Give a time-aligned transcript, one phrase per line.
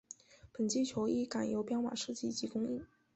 [0.51, 2.83] 本季球衣改由彪马设计及供应。